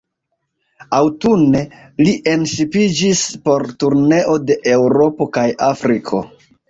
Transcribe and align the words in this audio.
Aŭtune, 0.99 1.59
li 2.07 2.15
enŝipiĝis 2.33 3.21
por 3.47 3.67
turneo 3.85 4.39
de 4.49 4.59
Eŭropo 4.75 5.29
kaj 5.39 5.47
Afriko. 5.69 6.23